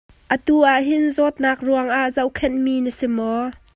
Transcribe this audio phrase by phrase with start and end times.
[0.35, 3.45] Atu ah hin zawtnak ruangah zohkhenh mi na si maw?